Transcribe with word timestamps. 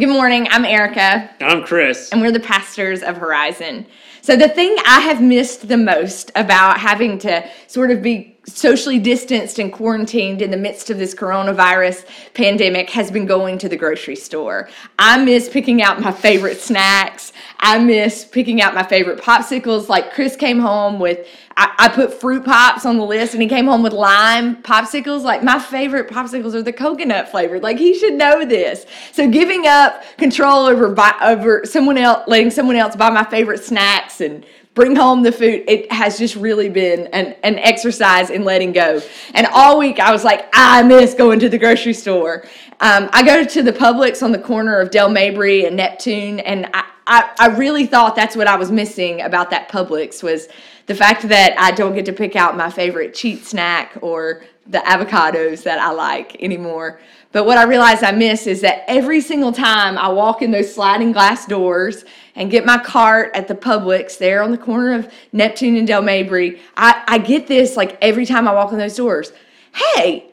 Good 0.00 0.08
morning. 0.08 0.48
I'm 0.50 0.64
Erica. 0.64 1.28
I'm 1.42 1.62
Chris. 1.62 2.08
And 2.10 2.22
we're 2.22 2.32
the 2.32 2.40
pastors 2.40 3.02
of 3.02 3.18
Horizon. 3.18 3.84
So, 4.22 4.34
the 4.34 4.48
thing 4.48 4.74
I 4.86 5.00
have 5.00 5.20
missed 5.20 5.68
the 5.68 5.76
most 5.76 6.32
about 6.36 6.80
having 6.80 7.18
to 7.18 7.46
sort 7.66 7.90
of 7.90 8.00
be 8.00 8.38
socially 8.46 8.98
distanced 8.98 9.58
and 9.58 9.72
quarantined 9.72 10.40
in 10.40 10.50
the 10.50 10.56
midst 10.56 10.90
of 10.90 10.98
this 10.98 11.14
coronavirus 11.14 12.06
pandemic 12.34 12.88
has 12.90 13.10
been 13.10 13.26
going 13.26 13.58
to 13.58 13.68
the 13.68 13.76
grocery 13.76 14.16
store. 14.16 14.68
I 14.98 15.22
miss 15.22 15.48
picking 15.48 15.82
out 15.82 16.00
my 16.00 16.12
favorite 16.12 16.58
snacks. 16.58 17.32
I 17.60 17.78
miss 17.78 18.24
picking 18.24 18.62
out 18.62 18.74
my 18.74 18.82
favorite 18.82 19.20
popsicles. 19.20 19.88
Like 19.88 20.12
Chris 20.12 20.36
came 20.36 20.58
home 20.58 20.98
with, 20.98 21.26
I, 21.56 21.74
I, 21.78 21.88
put 21.88 22.14
fruit 22.14 22.44
pops 22.44 22.86
on 22.86 22.96
the 22.96 23.04
list 23.04 23.34
and 23.34 23.42
he 23.42 23.48
came 23.48 23.66
home 23.66 23.82
with 23.82 23.92
lime 23.92 24.62
popsicles. 24.62 25.22
Like 25.22 25.42
my 25.42 25.58
favorite 25.58 26.08
popsicles 26.08 26.54
are 26.54 26.62
the 26.62 26.72
coconut 26.72 27.28
flavored. 27.28 27.62
Like 27.62 27.78
he 27.78 27.98
should 27.98 28.14
know 28.14 28.44
this. 28.44 28.86
So 29.12 29.28
giving 29.30 29.66
up 29.66 30.02
control 30.16 30.64
over, 30.64 30.94
over 31.22 31.62
someone 31.64 31.98
else, 31.98 32.24
letting 32.26 32.50
someone 32.50 32.76
else 32.76 32.96
buy 32.96 33.10
my 33.10 33.24
favorite 33.24 33.62
snacks 33.62 34.20
and 34.22 34.46
bring 34.74 34.94
home 34.94 35.22
the 35.22 35.32
food. 35.32 35.64
It 35.66 35.90
has 35.90 36.18
just 36.18 36.36
really 36.36 36.68
been 36.68 37.06
an, 37.08 37.34
an 37.42 37.58
exercise 37.58 38.30
in 38.30 38.44
letting 38.44 38.72
go. 38.72 39.00
And 39.34 39.46
all 39.52 39.78
week 39.78 39.98
I 39.98 40.12
was 40.12 40.24
like, 40.24 40.48
I 40.52 40.82
miss 40.82 41.14
going 41.14 41.40
to 41.40 41.48
the 41.48 41.58
grocery 41.58 41.92
store. 41.92 42.44
Um, 42.80 43.10
I 43.12 43.22
go 43.22 43.44
to 43.44 43.62
the 43.62 43.72
Publix 43.72 44.22
on 44.22 44.32
the 44.32 44.38
corner 44.38 44.78
of 44.78 44.90
Dale 44.90 45.10
Mabry 45.10 45.66
and 45.66 45.76
Neptune, 45.76 46.40
and 46.40 46.66
I, 46.72 46.84
I, 47.06 47.30
I 47.38 47.46
really 47.48 47.84
thought 47.84 48.16
that's 48.16 48.36
what 48.36 48.46
I 48.46 48.56
was 48.56 48.70
missing 48.70 49.20
about 49.20 49.50
that 49.50 49.68
Publix 49.68 50.22
was 50.22 50.48
the 50.86 50.94
fact 50.94 51.28
that 51.28 51.54
I 51.58 51.72
don't 51.72 51.94
get 51.94 52.06
to 52.06 52.12
pick 52.12 52.36
out 52.36 52.56
my 52.56 52.70
favorite 52.70 53.14
cheat 53.14 53.44
snack 53.44 53.98
or 54.00 54.44
the 54.66 54.78
avocados 54.78 55.62
that 55.64 55.78
I 55.78 55.90
like 55.90 56.42
anymore. 56.42 57.00
But 57.32 57.44
what 57.44 57.58
I 57.58 57.64
realized 57.64 58.02
I 58.02 58.12
miss 58.12 58.46
is 58.46 58.60
that 58.62 58.84
every 58.88 59.20
single 59.20 59.52
time 59.52 59.98
I 59.98 60.08
walk 60.08 60.40
in 60.40 60.50
those 60.50 60.74
sliding 60.74 61.12
glass 61.12 61.46
doors 61.46 62.04
and 62.40 62.50
get 62.50 62.64
my 62.64 62.78
cart 62.78 63.30
at 63.34 63.46
the 63.46 63.54
Publix 63.54 64.16
there 64.16 64.42
on 64.42 64.50
the 64.50 64.58
corner 64.58 64.94
of 64.94 65.12
Neptune 65.32 65.76
and 65.76 65.86
Dale 65.86 66.00
Mabry, 66.00 66.58
I, 66.74 67.04
I 67.06 67.18
get 67.18 67.46
this 67.46 67.76
like 67.76 67.98
every 68.00 68.24
time 68.24 68.48
I 68.48 68.54
walk 68.54 68.72
in 68.72 68.78
those 68.78 68.96
doors. 68.96 69.30
Hey, 69.72 70.24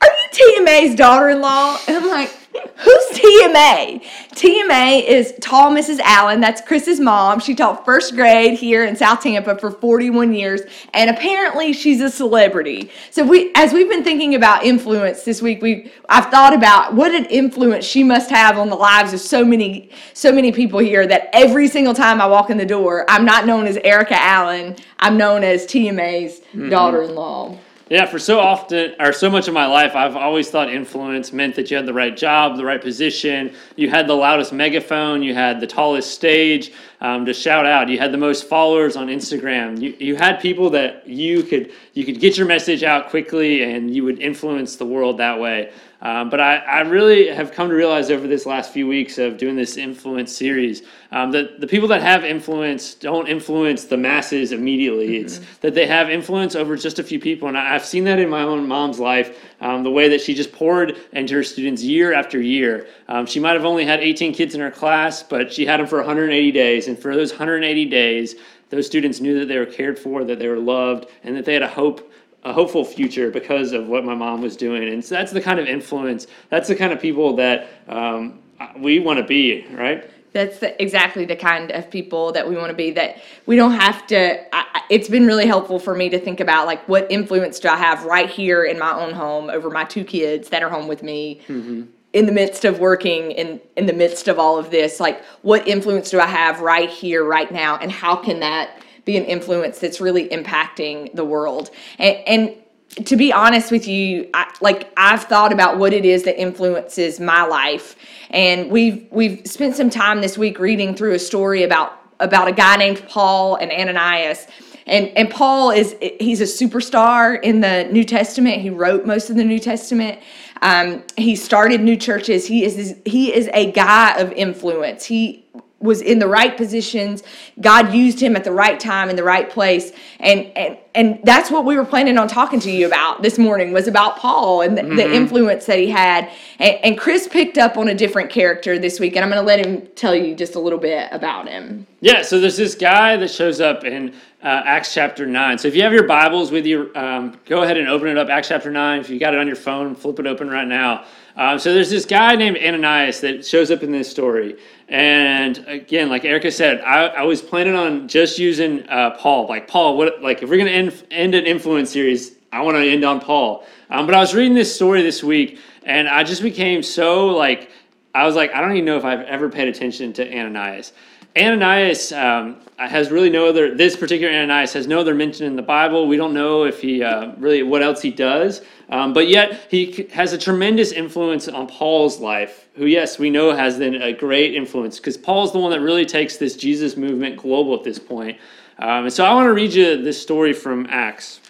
are 0.00 0.08
you 0.08 0.62
TMA's 0.62 0.94
daughter 0.94 1.30
in 1.30 1.40
law? 1.40 1.78
And 1.88 1.96
I'm 1.96 2.06
like, 2.06 2.30
Who's 2.76 3.18
TMA? 3.54 4.02
TMA 4.32 5.04
is 5.04 5.34
Tall 5.40 5.70
Mrs. 5.70 6.00
Allen. 6.00 6.40
That's 6.40 6.60
Chris's 6.60 6.98
mom. 6.98 7.38
She 7.40 7.54
taught 7.54 7.84
first 7.84 8.14
grade 8.14 8.58
here 8.58 8.84
in 8.84 8.96
South 8.96 9.22
Tampa 9.22 9.56
for 9.56 9.70
41 9.70 10.34
years, 10.34 10.62
and 10.92 11.10
apparently 11.10 11.72
she's 11.72 12.00
a 12.00 12.10
celebrity. 12.10 12.90
So 13.10 13.24
we, 13.24 13.52
as 13.54 13.72
we've 13.72 13.88
been 13.88 14.04
thinking 14.04 14.34
about 14.34 14.64
influence 14.64 15.22
this 15.22 15.40
week, 15.40 15.62
we 15.62 15.92
I've 16.08 16.30
thought 16.30 16.52
about 16.52 16.94
what 16.94 17.14
an 17.14 17.26
influence 17.26 17.84
she 17.84 18.02
must 18.02 18.28
have 18.30 18.58
on 18.58 18.68
the 18.68 18.76
lives 18.76 19.12
of 19.12 19.20
so 19.20 19.44
many, 19.44 19.90
so 20.14 20.32
many 20.32 20.50
people 20.50 20.80
here. 20.80 21.06
That 21.06 21.30
every 21.32 21.68
single 21.68 21.94
time 21.94 22.20
I 22.20 22.26
walk 22.26 22.50
in 22.50 22.58
the 22.58 22.66
door, 22.66 23.04
I'm 23.08 23.24
not 23.24 23.46
known 23.46 23.66
as 23.66 23.76
Erica 23.78 24.20
Allen. 24.20 24.76
I'm 24.98 25.16
known 25.16 25.44
as 25.44 25.66
TMA's 25.66 26.40
mm-hmm. 26.40 26.70
daughter-in-law. 26.70 27.58
Yeah, 27.90 28.06
for 28.06 28.18
so 28.18 28.40
often, 28.40 28.94
or 28.98 29.12
so 29.12 29.28
much 29.28 29.46
of 29.46 29.52
my 29.52 29.66
life, 29.66 29.94
I've 29.94 30.16
always 30.16 30.48
thought 30.48 30.72
influence 30.72 31.34
meant 31.34 31.54
that 31.56 31.70
you 31.70 31.76
had 31.76 31.84
the 31.84 31.92
right 31.92 32.16
job, 32.16 32.56
the 32.56 32.64
right 32.64 32.80
position, 32.80 33.54
you 33.76 33.90
had 33.90 34.06
the 34.06 34.14
loudest 34.14 34.54
megaphone, 34.54 35.22
you 35.22 35.34
had 35.34 35.60
the 35.60 35.66
tallest 35.66 36.12
stage. 36.12 36.72
Um, 37.02 37.26
to 37.26 37.34
shout 37.34 37.66
out, 37.66 37.90
you 37.90 37.98
had 37.98 38.10
the 38.10 38.18
most 38.18 38.48
followers 38.48 38.96
on 38.96 39.08
Instagram, 39.08 39.78
you, 39.78 39.94
you 39.98 40.16
had 40.16 40.40
people 40.40 40.70
that 40.70 41.06
you 41.06 41.42
could 41.42 41.72
you 41.92 42.06
could 42.06 42.20
get 42.20 42.38
your 42.38 42.46
message 42.46 42.82
out 42.82 43.10
quickly, 43.10 43.62
and 43.62 43.94
you 43.94 44.02
would 44.04 44.18
influence 44.18 44.76
the 44.76 44.86
world 44.86 45.18
that 45.18 45.38
way. 45.38 45.70
Um, 46.02 46.28
but 46.28 46.40
I, 46.40 46.56
I 46.56 46.80
really 46.80 47.28
have 47.28 47.52
come 47.52 47.68
to 47.68 47.74
realize 47.74 48.10
over 48.10 48.26
this 48.26 48.46
last 48.46 48.72
few 48.72 48.86
weeks 48.86 49.16
of 49.18 49.38
doing 49.38 49.56
this 49.56 49.76
influence 49.76 50.32
series 50.32 50.82
um, 51.12 51.30
that 51.30 51.60
the 51.60 51.66
people 51.66 51.88
that 51.88 52.02
have 52.02 52.24
influence 52.24 52.94
don't 52.94 53.28
influence 53.28 53.84
the 53.84 53.96
masses 53.96 54.52
immediately. 54.52 55.08
Mm-hmm. 55.08 55.26
It's 55.26 55.40
that 55.60 55.74
they 55.74 55.86
have 55.86 56.10
influence 56.10 56.54
over 56.54 56.76
just 56.76 56.98
a 56.98 57.02
few 57.02 57.18
people. 57.18 57.48
And 57.48 57.56
I, 57.56 57.72
have 57.72 57.84
seen 57.84 58.04
that 58.04 58.18
in 58.18 58.28
my 58.28 58.42
own 58.42 58.66
mom's 58.66 59.00
life, 59.00 59.40
um, 59.60 59.82
the 59.82 59.90
way 59.90 60.08
that 60.08 60.20
she 60.20 60.34
just 60.34 60.52
poured 60.52 60.98
into 61.12 61.34
her 61.34 61.44
students 61.44 61.82
year 61.82 62.12
after 62.12 62.40
year. 62.40 62.86
Um, 63.08 63.24
she 63.26 63.40
might 63.40 63.54
have 63.54 63.64
only 63.64 63.86
had 63.86 64.00
18 64.00 64.34
kids 64.34 64.54
in 64.54 64.60
her 64.60 64.70
class, 64.70 65.22
but 65.22 65.52
she 65.52 65.64
had 65.64 65.80
them 65.80 65.86
for 65.86 65.98
180 65.98 66.52
days. 66.52 66.88
And 66.88 66.98
for 66.98 67.14
those 67.14 67.30
180 67.30 67.86
days, 67.86 68.34
those 68.70 68.86
students 68.86 69.20
knew 69.20 69.38
that 69.38 69.46
they 69.46 69.58
were 69.58 69.66
cared 69.66 69.98
for, 69.98 70.24
that 70.24 70.38
they 70.38 70.48
were 70.48 70.58
loved, 70.58 71.06
and 71.22 71.36
that 71.36 71.44
they 71.44 71.54
had 71.54 71.62
a 71.62 71.68
hope 71.68 72.10
a 72.44 72.52
hopeful 72.52 72.84
future 72.84 73.30
because 73.30 73.72
of 73.72 73.88
what 73.88 74.04
my 74.04 74.14
mom 74.14 74.42
was 74.42 74.56
doing. 74.56 74.92
And 74.92 75.04
so 75.04 75.14
that's 75.14 75.32
the 75.32 75.40
kind 75.40 75.58
of 75.58 75.66
influence, 75.66 76.26
that's 76.50 76.68
the 76.68 76.76
kind 76.76 76.92
of 76.92 77.00
people 77.00 77.34
that 77.36 77.68
um, 77.88 78.38
we 78.76 78.98
want 78.98 79.18
to 79.18 79.24
be, 79.24 79.66
right? 79.70 80.10
That's 80.32 80.58
the, 80.58 80.80
exactly 80.82 81.24
the 81.24 81.36
kind 81.36 81.70
of 81.70 81.88
people 81.90 82.32
that 82.32 82.46
we 82.46 82.56
want 82.56 82.68
to 82.68 82.74
be. 82.74 82.90
That 82.90 83.18
we 83.46 83.54
don't 83.54 83.72
have 83.72 84.04
to. 84.08 84.54
I, 84.54 84.82
it's 84.90 85.08
been 85.08 85.26
really 85.26 85.46
helpful 85.46 85.78
for 85.78 85.94
me 85.94 86.08
to 86.08 86.18
think 86.18 86.40
about 86.40 86.66
like 86.66 86.86
what 86.88 87.06
influence 87.10 87.60
do 87.60 87.68
I 87.68 87.76
have 87.76 88.04
right 88.04 88.28
here 88.28 88.64
in 88.64 88.76
my 88.76 88.92
own 88.92 89.14
home 89.14 89.48
over 89.48 89.70
my 89.70 89.84
two 89.84 90.02
kids 90.02 90.48
that 90.48 90.60
are 90.62 90.68
home 90.68 90.88
with 90.88 91.02
me. 91.04 91.40
Mm-hmm 91.46 91.84
in 92.14 92.26
the 92.26 92.32
midst 92.32 92.64
of 92.64 92.78
working 92.78 93.32
in 93.32 93.60
in 93.76 93.86
the 93.86 93.92
midst 93.92 94.28
of 94.28 94.38
all 94.38 94.56
of 94.56 94.70
this 94.70 95.00
like 95.00 95.22
what 95.42 95.66
influence 95.66 96.10
do 96.10 96.20
i 96.20 96.26
have 96.26 96.60
right 96.60 96.88
here 96.88 97.24
right 97.24 97.50
now 97.50 97.76
and 97.78 97.90
how 97.90 98.14
can 98.14 98.38
that 98.38 98.78
be 99.04 99.16
an 99.16 99.24
influence 99.24 99.78
that's 99.78 100.00
really 100.00 100.28
impacting 100.28 101.14
the 101.14 101.24
world. 101.24 101.70
And, 101.98 102.16
and 102.26 103.06
to 103.06 103.16
be 103.16 103.32
honest 103.32 103.70
with 103.70 103.88
you, 103.88 104.30
I, 104.34 104.52
like 104.60 104.92
I've 104.96 105.24
thought 105.24 105.52
about 105.52 105.78
what 105.78 105.92
it 105.92 106.04
is 106.04 106.22
that 106.24 106.40
influences 106.40 107.18
my 107.18 107.42
life, 107.44 107.96
and 108.30 108.70
we've 108.70 109.06
we've 109.10 109.44
spent 109.46 109.74
some 109.74 109.90
time 109.90 110.20
this 110.20 110.38
week 110.38 110.58
reading 110.58 110.94
through 110.94 111.14
a 111.14 111.18
story 111.18 111.64
about 111.64 111.98
about 112.20 112.46
a 112.46 112.52
guy 112.52 112.76
named 112.76 113.04
Paul 113.08 113.56
and 113.56 113.72
Ananias. 113.72 114.46
And 114.86 115.08
and 115.16 115.30
Paul 115.30 115.70
is 115.70 115.96
he's 116.20 116.40
a 116.40 116.44
superstar 116.44 117.42
in 117.42 117.60
the 117.60 117.88
New 117.90 118.04
Testament. 118.04 118.60
He 118.60 118.70
wrote 118.70 119.06
most 119.06 119.30
of 119.30 119.36
the 119.36 119.44
New 119.44 119.58
Testament. 119.58 120.20
Um, 120.62 121.02
he 121.16 121.36
started 121.36 121.80
new 121.80 121.96
churches. 121.96 122.46
He 122.46 122.64
is 122.64 122.96
he 123.04 123.34
is 123.34 123.48
a 123.54 123.72
guy 123.72 124.20
of 124.20 124.30
influence. 124.32 125.04
He 125.04 125.46
was 125.84 126.00
in 126.00 126.18
the 126.18 126.26
right 126.26 126.56
positions. 126.56 127.22
God 127.60 127.92
used 127.92 128.18
him 128.18 128.34
at 128.36 128.42
the 128.42 128.52
right 128.52 128.80
time 128.80 129.10
in 129.10 129.16
the 129.16 129.22
right 129.22 129.48
place. 129.48 129.92
And 130.18 130.46
and 130.56 130.78
and 130.94 131.20
that's 131.24 131.50
what 131.50 131.64
we 131.64 131.76
were 131.76 131.84
planning 131.84 132.16
on 132.18 132.28
talking 132.28 132.60
to 132.60 132.70
you 132.70 132.86
about 132.86 133.20
this 133.22 133.36
morning 133.36 133.72
was 133.72 133.88
about 133.88 134.16
Paul 134.16 134.60
and 134.60 134.78
the, 134.78 134.82
mm-hmm. 134.82 134.96
the 134.96 135.12
influence 135.12 135.66
that 135.66 135.78
he 135.78 135.90
had. 135.90 136.30
And, 136.60 136.76
and, 136.84 136.98
Chris 136.98 137.26
picked 137.26 137.58
up 137.58 137.76
on 137.76 137.88
a 137.88 137.94
different 137.94 138.30
character 138.30 138.78
this 138.78 139.00
week, 139.00 139.16
and 139.16 139.24
I'm 139.24 139.30
going 139.30 139.42
to 139.42 139.46
let 139.46 139.66
him 139.66 139.88
tell 139.96 140.14
you 140.14 140.36
just 140.36 140.54
a 140.54 140.60
little 140.60 140.78
bit 140.78 141.08
about 141.10 141.48
him. 141.48 141.84
Yeah, 142.00 142.22
so 142.22 142.38
there's 142.38 142.56
this 142.56 142.76
guy 142.76 143.16
that 143.16 143.28
shows 143.28 143.60
up 143.60 143.84
in 143.84 144.10
uh, 144.44 144.62
Acts 144.64 144.94
chapter 144.94 145.26
9. 145.26 145.58
So 145.58 145.66
if 145.66 145.74
you 145.74 145.82
have 145.82 145.92
your 145.92 146.06
Bibles 146.06 146.52
with 146.52 146.64
you, 146.64 146.92
um, 146.94 147.40
go 147.44 147.64
ahead 147.64 147.76
and 147.76 147.88
open 147.88 148.06
it 148.06 148.16
up, 148.16 148.28
Acts 148.28 148.48
chapter 148.48 148.70
9. 148.70 149.00
If 149.00 149.10
you 149.10 149.18
got 149.18 149.34
it 149.34 149.40
on 149.40 149.48
your 149.48 149.56
phone, 149.56 149.96
flip 149.96 150.20
it 150.20 150.28
open 150.28 150.48
right 150.48 150.68
now. 150.68 151.06
Um, 151.36 151.58
so 151.58 151.74
there's 151.74 151.90
this 151.90 152.04
guy 152.04 152.36
named 152.36 152.58
Ananias 152.58 153.20
that 153.20 153.44
shows 153.44 153.70
up 153.70 153.82
in 153.82 153.90
this 153.90 154.08
story. 154.08 154.56
And 154.88 155.58
again, 155.66 156.08
like 156.08 156.24
Erica 156.24 156.50
said, 156.50 156.80
I, 156.82 157.06
I 157.06 157.22
was 157.22 157.42
planning 157.42 157.74
on 157.74 158.06
just 158.06 158.38
using 158.38 158.88
uh, 158.88 159.16
Paul. 159.18 159.48
Like 159.48 159.66
Paul, 159.66 159.96
what 159.96 160.22
like 160.22 160.42
if 160.42 160.50
we're 160.50 160.58
gonna 160.58 160.70
end, 160.70 161.04
end 161.10 161.34
an 161.34 161.46
influence 161.46 161.90
series, 161.90 162.36
I 162.52 162.60
want 162.62 162.76
to 162.76 162.88
end 162.88 163.04
on 163.04 163.20
Paul. 163.20 163.66
Um, 163.90 164.06
but 164.06 164.14
I 164.14 164.20
was 164.20 164.34
reading 164.34 164.54
this 164.54 164.74
story 164.74 165.02
this 165.02 165.24
week, 165.24 165.58
and 165.84 166.08
I 166.08 166.22
just 166.22 166.42
became 166.42 166.82
so 166.82 167.26
like 167.26 167.70
I 168.14 168.24
was 168.26 168.36
like 168.36 168.54
I 168.54 168.60
don't 168.60 168.72
even 168.72 168.84
know 168.84 168.96
if 168.96 169.04
I've 169.04 169.22
ever 169.22 169.48
paid 169.48 169.68
attention 169.68 170.12
to 170.14 170.38
Ananias. 170.38 170.92
Ananias 171.36 172.12
um, 172.12 172.56
has 172.76 173.10
really 173.10 173.30
no 173.30 173.46
other. 173.46 173.74
This 173.74 173.96
particular 173.96 174.32
Ananias 174.32 174.72
has 174.74 174.86
no 174.86 175.00
other 175.00 175.14
mention 175.14 175.46
in 175.46 175.56
the 175.56 175.62
Bible. 175.62 176.06
We 176.06 176.16
don't 176.16 176.32
know 176.32 176.64
if 176.64 176.80
he 176.80 177.02
uh, 177.02 177.32
really 177.38 177.64
what 177.64 177.82
else 177.82 178.00
he 178.00 178.10
does, 178.10 178.62
um, 178.88 179.12
but 179.12 179.26
yet 179.28 179.66
he 179.68 180.08
has 180.12 180.32
a 180.32 180.38
tremendous 180.38 180.92
influence 180.92 181.48
on 181.48 181.66
Paul's 181.66 182.20
life. 182.20 182.68
Who, 182.76 182.86
yes, 182.86 183.18
we 183.18 183.30
know 183.30 183.50
has 183.50 183.78
been 183.78 184.00
a 184.00 184.12
great 184.12 184.54
influence 184.54 184.98
because 184.98 185.16
Paul's 185.16 185.52
the 185.52 185.58
one 185.58 185.72
that 185.72 185.80
really 185.80 186.06
takes 186.06 186.36
this 186.36 186.56
Jesus 186.56 186.96
movement 186.96 187.36
global 187.36 187.74
at 187.74 187.82
this 187.82 187.98
point. 187.98 188.38
Um, 188.78 189.04
and 189.04 189.12
so 189.12 189.24
I 189.24 189.34
want 189.34 189.46
to 189.46 189.52
read 189.52 189.72
you 189.72 190.02
this 190.02 190.20
story 190.20 190.52
from 190.52 190.86
Acts. 190.88 191.40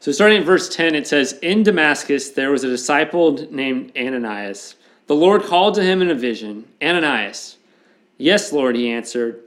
So 0.00 0.10
starting 0.10 0.38
in 0.38 0.44
verse 0.44 0.74
ten, 0.74 0.94
it 0.94 1.06
says, 1.06 1.38
"In 1.42 1.62
Damascus 1.62 2.30
there 2.30 2.50
was 2.50 2.64
a 2.64 2.68
disciple 2.68 3.46
named 3.50 3.92
Ananias." 3.94 4.76
The 5.06 5.14
Lord 5.14 5.42
called 5.42 5.74
to 5.74 5.82
him 5.82 6.00
in 6.02 6.10
a 6.10 6.14
vision, 6.14 6.66
Ananias. 6.82 7.56
Yes, 8.18 8.52
Lord, 8.52 8.76
he 8.76 8.90
answered. 8.90 9.40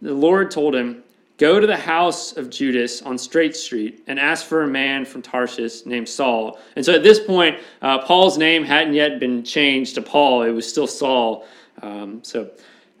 The 0.00 0.14
Lord 0.14 0.50
told 0.50 0.74
him, 0.74 1.02
Go 1.38 1.58
to 1.58 1.66
the 1.66 1.76
house 1.76 2.36
of 2.36 2.50
Judas 2.50 3.02
on 3.02 3.18
Straight 3.18 3.56
Street 3.56 4.04
and 4.06 4.20
ask 4.20 4.46
for 4.46 4.62
a 4.62 4.66
man 4.68 5.04
from 5.04 5.22
Tarshish 5.22 5.84
named 5.86 6.08
Saul. 6.08 6.60
And 6.76 6.84
so 6.84 6.94
at 6.94 7.02
this 7.02 7.18
point, 7.18 7.58
uh, 7.80 7.98
Paul's 7.98 8.38
name 8.38 8.62
hadn't 8.62 8.94
yet 8.94 9.18
been 9.18 9.42
changed 9.42 9.96
to 9.96 10.02
Paul, 10.02 10.42
it 10.42 10.50
was 10.50 10.68
still 10.68 10.86
Saul. 10.86 11.44
Um, 11.82 12.22
so 12.22 12.50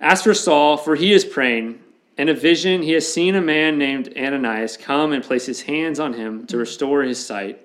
ask 0.00 0.24
for 0.24 0.34
Saul, 0.34 0.76
for 0.76 0.96
he 0.96 1.12
is 1.12 1.24
praying. 1.24 1.78
In 2.18 2.28
a 2.30 2.34
vision, 2.34 2.82
he 2.82 2.92
has 2.92 3.10
seen 3.10 3.36
a 3.36 3.40
man 3.40 3.78
named 3.78 4.12
Ananias 4.16 4.76
come 4.76 5.12
and 5.12 5.22
place 5.22 5.46
his 5.46 5.62
hands 5.62 6.00
on 6.00 6.12
him 6.12 6.46
to 6.48 6.56
restore 6.56 7.02
his 7.02 7.24
sight. 7.24 7.64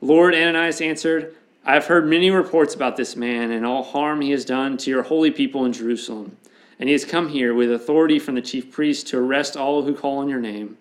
Lord, 0.00 0.34
Ananias 0.34 0.80
answered, 0.80 1.36
I 1.64 1.74
have 1.74 1.86
heard 1.86 2.08
many 2.08 2.30
reports 2.30 2.74
about 2.74 2.96
this 2.96 3.14
man 3.14 3.52
and 3.52 3.64
all 3.64 3.84
harm 3.84 4.20
he 4.20 4.32
has 4.32 4.44
done 4.44 4.76
to 4.78 4.90
your 4.90 5.02
holy 5.02 5.30
people 5.30 5.64
in 5.64 5.72
Jerusalem. 5.72 6.36
And 6.78 6.88
he 6.88 6.92
has 6.92 7.04
come 7.04 7.28
here 7.28 7.54
with 7.54 7.70
authority 7.70 8.18
from 8.18 8.34
the 8.34 8.42
chief 8.42 8.72
priests 8.72 9.08
to 9.10 9.18
arrest 9.18 9.56
all 9.56 9.82
who 9.82 9.94
call 9.94 10.18
on 10.18 10.28
your 10.28 10.40
name. 10.40 10.76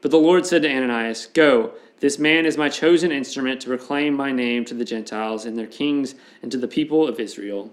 But 0.00 0.10
the 0.10 0.16
Lord 0.18 0.46
said 0.46 0.62
to 0.62 0.70
Ananias, 0.70 1.26
Go, 1.26 1.72
this 2.00 2.18
man 2.18 2.46
is 2.46 2.56
my 2.56 2.70
chosen 2.70 3.12
instrument 3.12 3.60
to 3.62 3.68
proclaim 3.68 4.14
my 4.14 4.32
name 4.32 4.64
to 4.66 4.74
the 4.74 4.84
Gentiles 4.84 5.44
and 5.44 5.58
their 5.58 5.66
kings 5.66 6.14
and 6.42 6.50
to 6.50 6.58
the 6.58 6.68
people 6.68 7.06
of 7.06 7.20
Israel. 7.20 7.70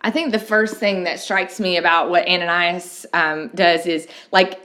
I 0.00 0.10
think 0.10 0.32
the 0.32 0.38
first 0.38 0.76
thing 0.76 1.04
that 1.04 1.18
strikes 1.18 1.60
me 1.60 1.76
about 1.78 2.10
what 2.10 2.26
Ananias 2.28 3.06
um, 3.12 3.48
does 3.54 3.86
is 3.86 4.06
like 4.32 4.60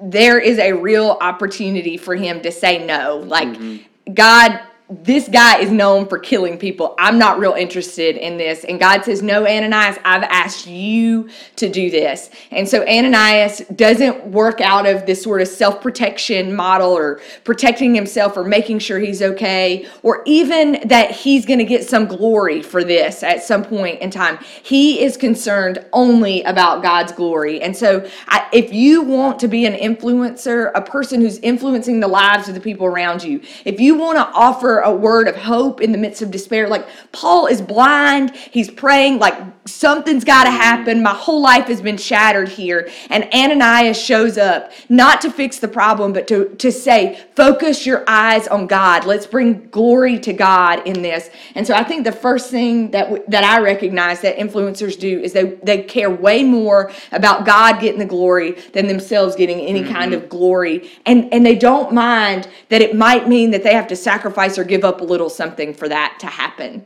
there 0.00 0.38
is 0.38 0.58
a 0.58 0.72
real 0.72 1.18
opportunity 1.20 1.96
for 1.96 2.14
him 2.14 2.40
to 2.42 2.52
say 2.52 2.84
no. 2.84 3.18
Like, 3.18 3.48
mm-hmm. 3.48 4.12
God 4.14 4.60
this 4.90 5.28
guy 5.28 5.58
is 5.58 5.70
known 5.70 6.08
for 6.08 6.18
killing 6.18 6.56
people. 6.56 6.94
I'm 6.98 7.18
not 7.18 7.38
real 7.38 7.52
interested 7.52 8.16
in 8.16 8.38
this. 8.38 8.64
And 8.64 8.80
God 8.80 9.04
says, 9.04 9.22
No, 9.22 9.46
Ananias, 9.46 9.98
I've 10.02 10.22
asked 10.22 10.66
you 10.66 11.28
to 11.56 11.68
do 11.68 11.90
this. 11.90 12.30
And 12.50 12.66
so 12.66 12.86
Ananias 12.88 13.58
doesn't 13.76 14.24
work 14.24 14.62
out 14.62 14.86
of 14.86 15.04
this 15.04 15.22
sort 15.22 15.42
of 15.42 15.48
self 15.48 15.82
protection 15.82 16.56
model 16.56 16.90
or 16.90 17.20
protecting 17.44 17.94
himself 17.94 18.34
or 18.34 18.44
making 18.44 18.78
sure 18.78 18.98
he's 18.98 19.20
okay 19.20 19.86
or 20.02 20.22
even 20.24 20.88
that 20.88 21.10
he's 21.10 21.44
going 21.44 21.58
to 21.58 21.66
get 21.66 21.86
some 21.86 22.06
glory 22.06 22.62
for 22.62 22.82
this 22.82 23.22
at 23.22 23.42
some 23.42 23.62
point 23.62 24.00
in 24.00 24.10
time. 24.10 24.38
He 24.62 25.02
is 25.02 25.18
concerned 25.18 25.84
only 25.92 26.42
about 26.44 26.82
God's 26.82 27.12
glory. 27.12 27.60
And 27.60 27.76
so 27.76 28.08
I, 28.26 28.48
if 28.54 28.72
you 28.72 29.02
want 29.02 29.38
to 29.40 29.48
be 29.48 29.66
an 29.66 29.74
influencer, 29.74 30.70
a 30.74 30.80
person 30.80 31.20
who's 31.20 31.38
influencing 31.40 32.00
the 32.00 32.08
lives 32.08 32.48
of 32.48 32.54
the 32.54 32.60
people 32.60 32.86
around 32.86 33.22
you, 33.22 33.42
if 33.66 33.80
you 33.80 33.94
want 33.94 34.16
to 34.16 34.24
offer 34.34 34.77
a 34.80 34.94
word 34.94 35.28
of 35.28 35.36
hope 35.36 35.80
in 35.80 35.92
the 35.92 35.98
midst 35.98 36.22
of 36.22 36.30
despair. 36.30 36.68
Like 36.68 36.86
Paul 37.12 37.46
is 37.46 37.60
blind, 37.60 38.34
he's 38.34 38.70
praying, 38.70 39.18
like 39.18 39.57
something's 39.70 40.24
got 40.24 40.44
to 40.44 40.50
happen. 40.50 41.02
My 41.02 41.14
whole 41.14 41.40
life 41.40 41.66
has 41.66 41.80
been 41.80 41.96
shattered 41.96 42.48
here. 42.48 42.88
And 43.10 43.28
Ananias 43.32 44.00
shows 44.00 44.38
up 44.38 44.72
not 44.88 45.20
to 45.22 45.30
fix 45.30 45.58
the 45.58 45.68
problem, 45.68 46.12
but 46.12 46.26
to, 46.28 46.54
to 46.56 46.72
say, 46.72 47.24
focus 47.36 47.86
your 47.86 48.04
eyes 48.06 48.48
on 48.48 48.66
God. 48.66 49.04
Let's 49.04 49.26
bring 49.26 49.68
glory 49.70 50.18
to 50.20 50.32
God 50.32 50.86
in 50.86 51.02
this. 51.02 51.30
And 51.54 51.66
so 51.66 51.74
I 51.74 51.84
think 51.84 52.04
the 52.04 52.12
first 52.12 52.50
thing 52.50 52.90
that, 52.92 53.04
w- 53.04 53.24
that 53.28 53.44
I 53.44 53.60
recognize 53.60 54.20
that 54.22 54.36
influencers 54.36 54.98
do 54.98 55.20
is 55.20 55.32
they, 55.32 55.54
they 55.62 55.82
care 55.82 56.10
way 56.10 56.42
more 56.42 56.90
about 57.12 57.46
God 57.46 57.80
getting 57.80 57.98
the 57.98 58.06
glory 58.06 58.52
than 58.72 58.86
themselves 58.86 59.36
getting 59.36 59.60
any 59.60 59.82
mm-hmm. 59.82 59.92
kind 59.92 60.14
of 60.14 60.28
glory. 60.28 60.90
And, 61.06 61.32
and 61.32 61.44
they 61.44 61.56
don't 61.56 61.92
mind 61.92 62.48
that 62.68 62.82
it 62.82 62.96
might 62.96 63.28
mean 63.28 63.50
that 63.50 63.62
they 63.62 63.74
have 63.74 63.88
to 63.88 63.96
sacrifice 63.96 64.58
or 64.58 64.64
give 64.64 64.84
up 64.84 65.00
a 65.00 65.04
little 65.04 65.30
something 65.30 65.74
for 65.74 65.88
that 65.88 66.16
to 66.20 66.26
happen. 66.26 66.84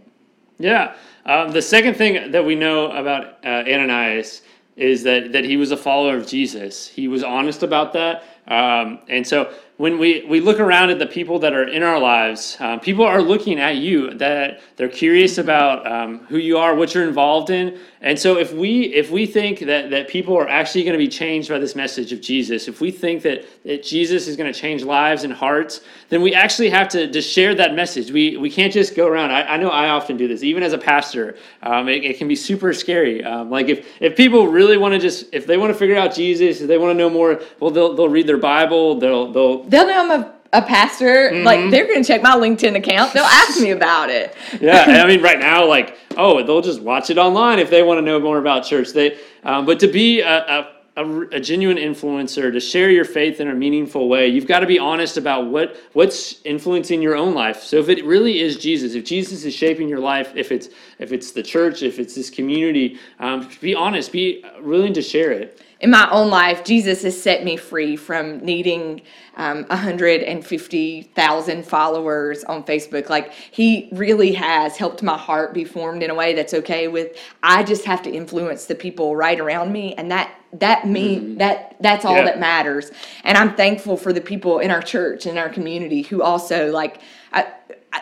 Yeah. 0.58 0.94
Um, 1.24 1.52
the 1.52 1.62
second 1.62 1.94
thing 1.94 2.32
that 2.32 2.44
we 2.44 2.54
know 2.54 2.90
about 2.90 3.44
uh, 3.44 3.64
Ananias 3.66 4.42
is 4.76 5.02
that, 5.04 5.32
that 5.32 5.44
he 5.44 5.56
was 5.56 5.70
a 5.70 5.76
follower 5.76 6.16
of 6.16 6.26
Jesus. 6.26 6.88
He 6.88 7.06
was 7.08 7.22
honest 7.22 7.62
about 7.62 7.92
that. 7.92 8.24
Um, 8.48 9.00
and 9.08 9.26
so 9.26 9.54
when 9.78 9.98
we, 9.98 10.24
we 10.28 10.40
look 10.40 10.60
around 10.60 10.90
at 10.90 10.98
the 10.98 11.06
people 11.06 11.38
that 11.40 11.54
are 11.54 11.66
in 11.66 11.82
our 11.82 11.98
lives, 11.98 12.56
um, 12.60 12.78
people 12.78 13.04
are 13.04 13.22
looking 13.22 13.58
at 13.58 13.76
you, 13.76 14.12
that 14.14 14.60
they're 14.76 14.88
curious 14.88 15.38
about 15.38 15.90
um, 15.90 16.20
who 16.26 16.36
you 16.36 16.58
are, 16.58 16.74
what 16.74 16.94
you're 16.94 17.08
involved 17.08 17.50
in. 17.50 17.78
And 18.02 18.18
so 18.18 18.36
if 18.36 18.52
we 18.52 18.92
if 18.94 19.10
we 19.10 19.26
think 19.26 19.60
that, 19.60 19.90
that 19.90 20.08
people 20.08 20.36
are 20.36 20.48
actually 20.48 20.82
going 20.82 20.92
to 20.92 20.98
be 20.98 21.08
changed 21.08 21.48
by 21.48 21.58
this 21.58 21.76
message 21.76 22.12
of 22.12 22.20
Jesus, 22.20 22.68
if 22.68 22.80
we 22.80 22.90
think 22.90 23.22
that, 23.22 23.44
that 23.64 23.82
Jesus 23.82 24.26
is 24.26 24.36
going 24.36 24.52
to 24.52 24.58
change 24.58 24.82
lives 24.82 25.24
and 25.24 25.32
hearts, 25.32 25.82
then 26.08 26.20
we 26.20 26.34
actually 26.34 26.68
have 26.68 26.88
to, 26.90 27.10
to 27.10 27.22
share 27.22 27.54
that 27.54 27.74
message. 27.74 28.10
We, 28.10 28.36
we 28.36 28.50
can't 28.50 28.72
just 28.72 28.96
go 28.96 29.06
around. 29.06 29.30
I, 29.30 29.54
I 29.54 29.56
know 29.56 29.68
I 29.68 29.90
often 29.90 30.16
do 30.16 30.26
this, 30.26 30.42
even 30.42 30.62
as 30.62 30.72
a 30.72 30.78
pastor. 30.78 31.36
Um, 31.62 31.88
it, 31.88 32.04
it, 32.04 32.18
can 32.18 32.28
be 32.28 32.36
super 32.36 32.72
scary. 32.72 33.24
Um, 33.24 33.50
like 33.50 33.68
if, 33.68 33.86
if 34.00 34.16
people 34.16 34.48
really 34.48 34.76
want 34.76 34.94
to 34.94 34.98
just, 34.98 35.32
if 35.32 35.46
they 35.46 35.56
want 35.56 35.72
to 35.72 35.78
figure 35.78 35.96
out 35.96 36.12
Jesus, 36.12 36.60
if 36.60 36.68
they 36.68 36.78
want 36.78 36.90
to 36.90 36.98
know 36.98 37.08
more, 37.08 37.40
well, 37.60 37.70
they'll, 37.70 37.94
they'll 37.94 38.08
read 38.08 38.26
their 38.26 38.36
Bible, 38.36 38.98
they'll, 38.98 39.32
they'll, 39.32 39.61
they'll 39.68 39.86
know 39.86 40.12
I'm 40.12 40.22
a 40.22 40.34
a 40.52 40.60
pastor, 40.60 41.30
mm-hmm. 41.30 41.44
like 41.44 41.70
they're 41.70 41.86
going 41.86 42.02
to 42.02 42.06
check 42.06 42.22
my 42.22 42.36
LinkedIn 42.36 42.76
account. 42.76 43.12
They'll 43.14 43.24
ask 43.24 43.58
me 43.58 43.70
about 43.70 44.10
it. 44.10 44.34
yeah, 44.60 45.02
I 45.02 45.06
mean, 45.06 45.22
right 45.22 45.38
now, 45.38 45.66
like, 45.66 45.96
oh, 46.16 46.42
they'll 46.42 46.60
just 46.60 46.82
watch 46.82 47.08
it 47.08 47.16
online 47.16 47.58
if 47.58 47.70
they 47.70 47.82
want 47.82 47.98
to 47.98 48.02
know 48.02 48.20
more 48.20 48.38
about 48.38 48.64
church. 48.64 48.92
They, 48.92 49.18
um, 49.44 49.64
but 49.64 49.80
to 49.80 49.88
be 49.88 50.20
a, 50.20 50.28
a 50.28 50.72
a, 50.96 51.20
a, 51.32 51.40
genuine 51.40 51.78
influencer 51.78 52.52
to 52.52 52.60
share 52.60 52.90
your 52.90 53.04
faith 53.04 53.40
in 53.40 53.48
a 53.48 53.54
meaningful 53.54 54.08
way 54.08 54.28
you've 54.28 54.46
got 54.46 54.60
to 54.60 54.66
be 54.66 54.78
honest 54.78 55.16
about 55.16 55.46
what 55.46 55.76
what's 55.94 56.42
influencing 56.44 57.00
your 57.00 57.16
own 57.16 57.34
life 57.34 57.62
so 57.62 57.78
if 57.78 57.88
it 57.88 58.04
really 58.04 58.40
is 58.40 58.56
jesus 58.56 58.94
if 58.94 59.04
jesus 59.04 59.44
is 59.44 59.54
shaping 59.54 59.88
your 59.88 60.00
life 60.00 60.32
if 60.36 60.52
it's 60.52 60.68
if 60.98 61.12
it's 61.12 61.32
the 61.32 61.42
church 61.42 61.82
if 61.82 61.98
it's 61.98 62.14
this 62.14 62.28
community 62.28 62.98
um, 63.20 63.48
be 63.60 63.74
honest 63.74 64.12
be 64.12 64.44
willing 64.60 64.92
to 64.92 65.02
share 65.02 65.32
it 65.32 65.62
in 65.82 65.90
my 65.90 66.08
own 66.12 66.30
life, 66.30 66.62
Jesus 66.62 67.02
has 67.02 67.20
set 67.20 67.42
me 67.42 67.56
free 67.56 67.96
from 67.96 68.38
needing 68.38 69.02
um, 69.36 69.64
150,000 69.64 71.66
followers 71.66 72.44
on 72.44 72.62
Facebook. 72.62 73.08
Like, 73.08 73.32
He 73.32 73.88
really 73.90 74.30
has 74.32 74.76
helped 74.76 75.02
my 75.02 75.18
heart 75.18 75.52
be 75.52 75.64
formed 75.64 76.04
in 76.04 76.10
a 76.10 76.14
way 76.14 76.34
that's 76.34 76.54
okay 76.54 76.86
with. 76.86 77.18
I 77.42 77.64
just 77.64 77.84
have 77.84 78.00
to 78.02 78.10
influence 78.10 78.66
the 78.66 78.76
people 78.76 79.16
right 79.16 79.40
around 79.40 79.72
me, 79.72 79.94
and 79.94 80.08
that 80.12 80.32
that 80.54 80.86
mean 80.86 81.20
mm-hmm. 81.20 81.38
that 81.38 81.76
that's 81.80 82.04
all 82.04 82.16
yeah. 82.16 82.24
that 82.24 82.38
matters. 82.40 82.90
And 83.24 83.38
I'm 83.38 83.54
thankful 83.54 83.96
for 83.96 84.12
the 84.12 84.20
people 84.20 84.58
in 84.58 84.70
our 84.70 84.82
church 84.82 85.26
and 85.26 85.38
our 85.38 85.48
community 85.48 86.02
who 86.02 86.22
also 86.22 86.70
like. 86.70 87.00
I, 87.32 87.46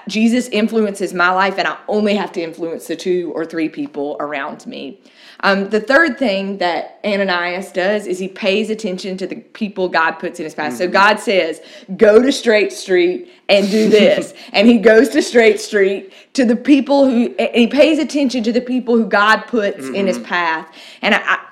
Jesus 0.07 0.49
influences 0.49 1.13
my 1.13 1.31
life, 1.31 1.59
and 1.59 1.67
I 1.67 1.77
only 1.89 2.15
have 2.15 2.31
to 2.33 2.41
influence 2.41 2.87
the 2.87 2.95
two 2.95 3.33
or 3.35 3.45
three 3.45 3.69
people 3.69 4.17
around 4.21 4.65
me. 4.65 5.01
Um, 5.43 5.71
the 5.71 5.81
third 5.81 6.19
thing 6.19 6.59
that 6.59 7.01
Ananias 7.05 7.73
does 7.73 8.07
is 8.07 8.19
he 8.19 8.29
pays 8.29 8.69
attention 8.69 9.17
to 9.17 9.27
the 9.27 9.37
people 9.37 9.89
God 9.89 10.13
puts 10.13 10.39
in 10.39 10.45
his 10.45 10.55
path. 10.55 10.73
Mm-hmm. 10.73 10.79
So 10.79 10.89
God 10.89 11.19
says, 11.19 11.63
Go 11.97 12.21
to 12.21 12.31
Straight 12.31 12.73
Street 12.73 13.33
and 13.49 13.71
do 13.71 13.89
this. 13.89 14.35
and 14.53 14.69
he 14.69 14.79
goes 14.79 15.09
to 15.11 15.23
Straight 15.23 15.61
Street 15.61 16.13
to 16.35 16.45
the 16.45 16.57
people 16.57 17.07
who, 17.07 17.35
and 17.39 17.55
he 17.55 17.67
pays 17.67 17.99
attention 17.99 18.43
to 18.45 18.53
the 18.53 18.61
people 18.61 18.97
who 18.97 19.07
God 19.07 19.43
puts 19.43 19.79
mm-hmm. 19.79 19.95
in 19.95 20.07
his 20.07 20.19
mm-hmm. 20.19 20.27
path. 20.27 20.75
And 21.01 21.15
I, 21.15 21.21
I, 21.25 21.47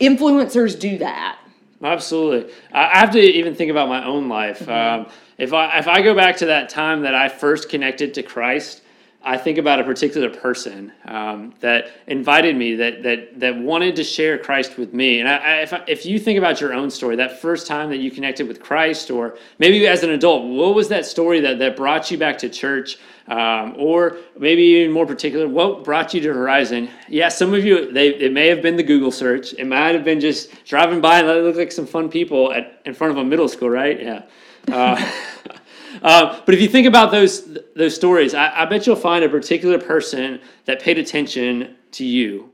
influencers 0.00 0.78
do 0.78 0.98
that. 0.98 1.38
Absolutely. 1.82 2.52
I 2.72 2.98
have 2.98 3.10
to 3.12 3.20
even 3.20 3.54
think 3.54 3.70
about 3.70 3.88
my 3.88 4.04
own 4.04 4.28
life. 4.28 4.60
Mm-hmm. 4.60 5.02
Um, 5.02 5.12
if 5.38 5.52
I 5.54 5.78
if 5.78 5.88
I 5.88 6.02
go 6.02 6.14
back 6.14 6.36
to 6.38 6.46
that 6.46 6.68
time 6.68 7.02
that 7.02 7.14
I 7.14 7.28
first 7.28 7.68
connected 7.68 8.12
to 8.14 8.22
Christ, 8.22 8.82
I 9.22 9.36
think 9.36 9.58
about 9.58 9.78
a 9.78 9.84
particular 9.84 10.30
person 10.30 10.92
um, 11.04 11.52
that 11.60 11.90
invited 12.06 12.56
me, 12.56 12.74
that 12.76 13.02
that 13.02 13.38
that 13.38 13.58
wanted 13.58 13.94
to 13.96 14.04
share 14.04 14.38
Christ 14.38 14.78
with 14.78 14.94
me. 14.94 15.20
And 15.20 15.28
I, 15.28 15.36
I, 15.36 15.56
if 15.60 15.74
if 15.86 16.06
you 16.06 16.18
think 16.18 16.38
about 16.38 16.60
your 16.60 16.72
own 16.72 16.90
story, 16.90 17.16
that 17.16 17.40
first 17.40 17.66
time 17.66 17.90
that 17.90 17.98
you 17.98 18.10
connected 18.10 18.48
with 18.48 18.62
Christ, 18.62 19.10
or 19.10 19.36
maybe 19.58 19.86
as 19.86 20.02
an 20.02 20.10
adult, 20.10 20.46
what 20.46 20.74
was 20.74 20.88
that 20.88 21.04
story 21.04 21.40
that 21.40 21.58
that 21.58 21.76
brought 21.76 22.10
you 22.10 22.16
back 22.16 22.38
to 22.38 22.48
church? 22.48 22.98
Um, 23.28 23.76
or 23.78 24.16
maybe 24.36 24.62
even 24.62 24.90
more 24.90 25.06
particular, 25.06 25.46
what 25.46 25.84
brought 25.84 26.12
you 26.12 26.20
to 26.22 26.34
Horizon? 26.34 26.90
Yeah, 27.06 27.28
some 27.28 27.54
of 27.54 27.64
you, 27.64 27.92
they, 27.92 28.08
it 28.08 28.32
may 28.32 28.48
have 28.48 28.60
been 28.60 28.74
the 28.74 28.82
Google 28.82 29.12
search. 29.12 29.52
It 29.52 29.68
might 29.68 29.94
have 29.94 30.02
been 30.02 30.18
just 30.18 30.64
driving 30.64 31.00
by 31.00 31.20
and 31.20 31.28
it 31.28 31.44
looked 31.44 31.58
like 31.58 31.70
some 31.70 31.86
fun 31.86 32.08
people 32.08 32.52
at, 32.52 32.82
in 32.86 32.92
front 32.92 33.12
of 33.12 33.18
a 33.18 33.24
middle 33.24 33.46
school, 33.46 33.70
right? 33.70 34.02
Yeah. 34.02 34.22
Uh, 34.66 35.00
uh, 36.02 36.40
but 36.44 36.54
if 36.54 36.60
you 36.60 36.68
think 36.68 36.86
about 36.86 37.10
those 37.10 37.58
those 37.74 37.94
stories, 37.94 38.34
I, 38.34 38.62
I 38.62 38.64
bet 38.66 38.86
you'll 38.86 38.96
find 38.96 39.24
a 39.24 39.28
particular 39.28 39.78
person 39.78 40.40
that 40.64 40.80
paid 40.80 40.98
attention 40.98 41.76
to 41.92 42.04
you. 42.04 42.52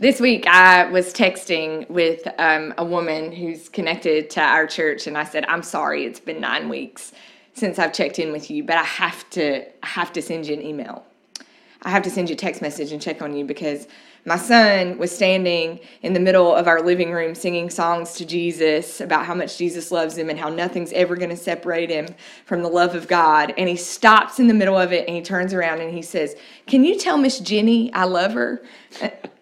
This 0.00 0.20
week, 0.20 0.46
I 0.46 0.84
was 0.84 1.12
texting 1.12 1.88
with 1.90 2.26
um, 2.38 2.72
a 2.78 2.84
woman 2.84 3.32
who's 3.32 3.68
connected 3.68 4.30
to 4.30 4.40
our 4.40 4.66
church, 4.66 5.06
and 5.06 5.18
I 5.18 5.24
said, 5.24 5.44
"I'm 5.48 5.62
sorry, 5.62 6.04
it's 6.04 6.20
been 6.20 6.40
nine 6.40 6.68
weeks 6.68 7.12
since 7.54 7.78
I've 7.78 7.92
checked 7.92 8.18
in 8.18 8.32
with 8.32 8.50
you, 8.50 8.62
but 8.64 8.76
I 8.76 8.84
have 8.84 9.28
to 9.30 9.66
I 9.84 9.86
have 9.86 10.12
to 10.12 10.22
send 10.22 10.46
you 10.46 10.54
an 10.54 10.62
email. 10.62 11.04
I 11.82 11.90
have 11.90 12.02
to 12.02 12.10
send 12.10 12.28
you 12.28 12.34
a 12.34 12.38
text 12.38 12.62
message 12.62 12.92
and 12.92 13.00
check 13.00 13.22
on 13.22 13.36
you 13.36 13.44
because 13.44 13.86
my 14.24 14.36
son 14.36 14.98
was 14.98 15.10
standing 15.10 15.80
in 16.02 16.12
the 16.12 16.20
middle 16.20 16.54
of 16.54 16.66
our 16.66 16.82
living 16.82 17.12
room 17.12 17.34
singing 17.34 17.70
songs 17.70 18.12
to 18.14 18.26
Jesus 18.26 19.00
about 19.00 19.24
how 19.24 19.34
much 19.34 19.56
Jesus 19.56 19.90
loves 19.90 20.18
him 20.18 20.28
and 20.28 20.38
how 20.38 20.48
nothing's 20.48 20.92
ever 20.92 21.16
going 21.16 21.30
to 21.30 21.36
separate 21.36 21.90
him 21.90 22.06
from 22.44 22.62
the 22.62 22.68
love 22.68 22.94
of 22.94 23.08
God. 23.08 23.54
And 23.56 23.68
he 23.68 23.76
stops 23.76 24.38
in 24.38 24.46
the 24.46 24.54
middle 24.54 24.76
of 24.76 24.92
it 24.92 25.06
and 25.06 25.16
he 25.16 25.22
turns 25.22 25.54
around 25.54 25.80
and 25.80 25.92
he 25.92 26.02
says, 26.02 26.36
Can 26.66 26.84
you 26.84 26.98
tell 26.98 27.16
Miss 27.16 27.38
Jenny 27.38 27.92
I 27.94 28.04
love 28.04 28.32
her? 28.32 28.62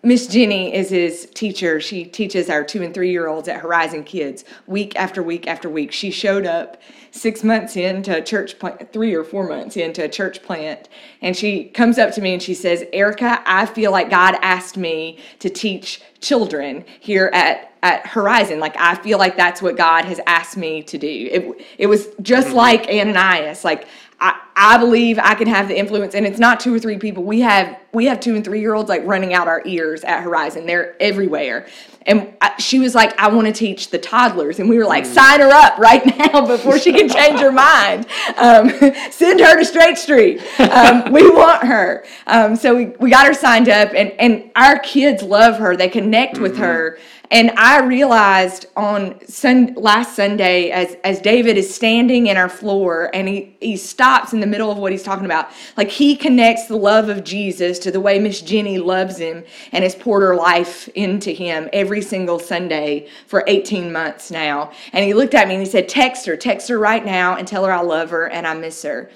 Miss 0.02 0.26
Jenny 0.26 0.74
is 0.74 0.90
his 0.90 1.28
teacher. 1.34 1.80
She 1.80 2.04
teaches 2.04 2.48
our 2.48 2.62
two 2.62 2.82
and 2.82 2.94
three 2.94 3.10
year 3.10 3.26
olds 3.26 3.48
at 3.48 3.60
Horizon 3.60 4.04
Kids 4.04 4.44
week 4.66 4.94
after 4.96 5.22
week 5.22 5.46
after 5.46 5.68
week. 5.68 5.90
She 5.92 6.10
showed 6.10 6.46
up 6.46 6.80
six 7.10 7.42
months 7.42 7.76
into 7.76 8.16
a 8.16 8.22
church 8.22 8.58
plant, 8.58 8.92
three 8.92 9.14
or 9.14 9.24
four 9.24 9.48
months 9.48 9.76
into 9.76 10.04
a 10.04 10.08
church 10.08 10.42
plant, 10.42 10.88
and 11.22 11.36
she 11.36 11.64
comes 11.64 11.98
up 11.98 12.12
to 12.14 12.20
me 12.20 12.34
and 12.34 12.42
she 12.42 12.54
says, 12.54 12.84
Erica, 12.92 13.42
I 13.46 13.66
feel 13.66 13.90
like 13.90 14.10
God 14.10 14.36
asked 14.42 14.76
me 14.76 15.18
to 15.40 15.48
teach 15.48 16.02
children 16.20 16.84
here 17.00 17.30
at 17.32 17.72
at 17.82 18.06
Horizon. 18.06 18.58
Like 18.58 18.76
I 18.78 18.96
feel 18.96 19.18
like 19.18 19.36
that's 19.36 19.62
what 19.62 19.76
God 19.76 20.04
has 20.06 20.20
asked 20.26 20.56
me 20.56 20.82
to 20.82 20.98
do. 20.98 21.06
It, 21.06 21.66
it 21.78 21.86
was 21.86 22.08
just 22.20 22.48
mm-hmm. 22.48 22.56
like 22.56 22.88
Ananias. 22.88 23.64
Like 23.64 23.86
I, 24.18 24.40
I 24.56 24.78
believe 24.78 25.18
I 25.18 25.34
can 25.34 25.48
have 25.48 25.68
the 25.68 25.78
influence, 25.78 26.14
and 26.14 26.26
it's 26.26 26.38
not 26.38 26.60
two 26.60 26.74
or 26.74 26.78
three 26.78 26.96
people. 26.96 27.22
We 27.22 27.40
have 27.40 27.78
we 27.92 28.06
have 28.06 28.20
two 28.20 28.34
and 28.34 28.44
three 28.44 28.60
year 28.60 28.74
olds 28.74 28.88
like 28.88 29.02
running 29.04 29.34
out 29.34 29.48
our 29.48 29.62
ears 29.66 30.02
at 30.04 30.22
Horizon. 30.22 30.64
They're 30.64 30.96
everywhere, 31.00 31.66
and 32.06 32.34
I, 32.40 32.58
she 32.58 32.78
was 32.78 32.94
like, 32.94 33.18
"I 33.20 33.28
want 33.28 33.46
to 33.48 33.52
teach 33.52 33.90
the 33.90 33.98
toddlers," 33.98 34.58
and 34.58 34.70
we 34.70 34.78
were 34.78 34.86
like, 34.86 35.04
mm. 35.04 35.12
"Sign 35.12 35.40
her 35.40 35.50
up 35.50 35.78
right 35.78 36.04
now 36.32 36.46
before 36.46 36.78
she 36.78 36.92
can 36.92 37.08
change 37.10 37.40
her 37.40 37.52
mind. 37.52 38.06
Um, 38.38 38.70
send 39.10 39.40
her 39.40 39.58
to 39.58 39.64
Straight 39.64 39.98
Street. 39.98 40.40
Um, 40.58 41.12
we 41.12 41.28
want 41.30 41.62
her." 41.64 42.06
Um, 42.26 42.56
so 42.56 42.74
we, 42.74 42.86
we 42.98 43.10
got 43.10 43.26
her 43.26 43.34
signed 43.34 43.68
up, 43.68 43.90
and 43.94 44.12
and 44.12 44.50
our 44.56 44.78
kids 44.78 45.22
love 45.22 45.58
her. 45.58 45.76
They 45.76 45.90
connect 45.90 46.34
mm-hmm. 46.34 46.42
with 46.42 46.56
her. 46.56 46.98
And 47.30 47.50
I 47.56 47.80
realized 47.80 48.66
on 48.76 49.26
sun, 49.26 49.74
last 49.74 50.14
Sunday, 50.14 50.70
as, 50.70 50.96
as 51.02 51.20
David 51.20 51.56
is 51.56 51.72
standing 51.72 52.28
in 52.28 52.36
our 52.36 52.48
floor 52.48 53.10
and 53.14 53.26
he, 53.28 53.56
he 53.60 53.76
stops 53.76 54.32
in 54.32 54.40
the 54.40 54.46
middle 54.46 54.70
of 54.70 54.78
what 54.78 54.92
he's 54.92 55.02
talking 55.02 55.24
about, 55.24 55.50
like 55.76 55.90
he 55.90 56.14
connects 56.14 56.66
the 56.66 56.76
love 56.76 57.08
of 57.08 57.24
Jesus 57.24 57.78
to 57.80 57.90
the 57.90 58.00
way 58.00 58.18
Miss 58.18 58.40
Jenny 58.40 58.78
loves 58.78 59.18
him 59.18 59.44
and 59.72 59.82
has 59.82 59.94
poured 59.94 60.22
her 60.22 60.36
life 60.36 60.88
into 60.88 61.30
him 61.30 61.68
every 61.72 62.02
single 62.02 62.38
Sunday 62.38 63.08
for 63.26 63.42
18 63.46 63.92
months 63.92 64.30
now. 64.30 64.70
And 64.92 65.04
he 65.04 65.14
looked 65.14 65.34
at 65.34 65.48
me 65.48 65.54
and 65.54 65.62
he 65.62 65.68
said, 65.68 65.88
Text 65.88 66.26
her, 66.26 66.36
text 66.36 66.68
her 66.68 66.78
right 66.78 67.04
now 67.04 67.36
and 67.36 67.48
tell 67.48 67.64
her 67.64 67.72
I 67.72 67.80
love 67.80 68.10
her 68.10 68.28
and 68.28 68.46
I 68.46 68.54
miss 68.54 68.82
her. 68.82 69.10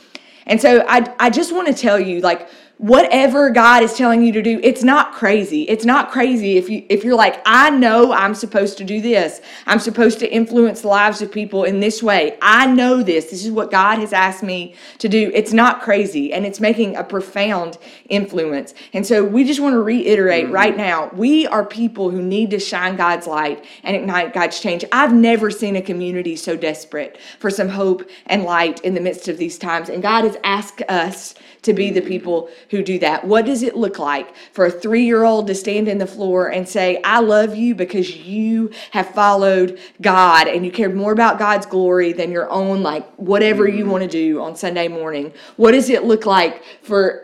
And 0.46 0.60
so 0.60 0.84
I, 0.88 1.14
I 1.20 1.30
just 1.30 1.54
want 1.54 1.68
to 1.68 1.74
tell 1.74 2.00
you, 2.00 2.20
like, 2.20 2.48
whatever 2.80 3.50
God 3.50 3.82
is 3.82 3.92
telling 3.92 4.22
you 4.22 4.32
to 4.32 4.40
do, 4.40 4.58
it's 4.62 4.82
not 4.82 5.12
crazy. 5.12 5.64
It's 5.64 5.84
not 5.84 6.10
crazy 6.10 6.56
if 6.56 6.70
you 6.70 6.82
if 6.88 7.04
you're 7.04 7.14
like, 7.14 7.42
I 7.44 7.68
know 7.68 8.10
I'm 8.10 8.34
supposed 8.34 8.78
to 8.78 8.84
do 8.84 9.02
this. 9.02 9.42
I'm 9.66 9.78
supposed 9.78 10.18
to 10.20 10.32
influence 10.32 10.80
the 10.80 10.88
lives 10.88 11.20
of 11.20 11.30
people 11.30 11.64
in 11.64 11.80
this 11.80 12.02
way. 12.02 12.38
I 12.40 12.66
know 12.66 13.02
this. 13.02 13.26
This 13.26 13.44
is 13.44 13.50
what 13.50 13.70
God 13.70 13.98
has 13.98 14.14
asked 14.14 14.42
me 14.42 14.74
to 14.96 15.10
do. 15.10 15.30
It's 15.34 15.52
not 15.52 15.82
crazy 15.82 16.32
and 16.32 16.46
it's 16.46 16.58
making 16.58 16.96
a 16.96 17.04
profound 17.04 17.76
influence. 18.08 18.72
And 18.94 19.06
so 19.06 19.24
we 19.24 19.44
just 19.44 19.60
want 19.60 19.74
to 19.74 19.82
reiterate 19.82 20.44
mm-hmm. 20.44 20.54
right 20.54 20.76
now, 20.76 21.10
we 21.12 21.46
are 21.48 21.66
people 21.66 22.08
who 22.08 22.22
need 22.22 22.48
to 22.52 22.58
shine 22.58 22.96
God's 22.96 23.26
light 23.26 23.62
and 23.84 23.94
ignite 23.94 24.32
God's 24.32 24.58
change. 24.58 24.86
I've 24.90 25.12
never 25.12 25.50
seen 25.50 25.76
a 25.76 25.82
community 25.82 26.34
so 26.34 26.56
desperate 26.56 27.18
for 27.40 27.50
some 27.50 27.68
hope 27.68 28.08
and 28.24 28.44
light 28.44 28.80
in 28.80 28.94
the 28.94 29.00
midst 29.02 29.28
of 29.28 29.36
these 29.36 29.58
times. 29.58 29.90
And 29.90 30.02
God 30.02 30.24
has 30.24 30.38
asked 30.44 30.80
us 30.88 31.34
to 31.62 31.74
be 31.74 31.90
the 31.90 32.00
people 32.00 32.48
who 32.70 32.82
do 32.82 32.98
that. 33.00 33.24
What 33.26 33.46
does 33.46 33.62
it 33.62 33.76
look 33.76 33.98
like 33.98 34.34
for 34.52 34.66
a 34.66 34.70
three 34.70 35.04
year 35.04 35.24
old 35.24 35.48
to 35.48 35.54
stand 35.54 35.88
in 35.88 35.98
the 35.98 36.06
floor 36.06 36.48
and 36.48 36.68
say, 36.68 37.00
I 37.02 37.20
love 37.20 37.56
you 37.56 37.74
because 37.74 38.16
you 38.16 38.70
have 38.92 39.10
followed 39.10 39.78
God 40.00 40.46
and 40.46 40.64
you 40.64 40.70
cared 40.70 40.94
more 40.94 41.12
about 41.12 41.38
God's 41.38 41.66
glory 41.66 42.12
than 42.12 42.30
your 42.30 42.48
own, 42.50 42.82
like 42.82 43.08
whatever 43.16 43.66
you 43.66 43.82
mm-hmm. 43.82 43.90
want 43.90 44.04
to 44.04 44.08
do 44.08 44.40
on 44.40 44.54
Sunday 44.54 44.88
morning? 44.88 45.32
What 45.56 45.72
does 45.72 45.90
it 45.90 46.04
look 46.04 46.26
like 46.26 46.62
for 46.82 47.22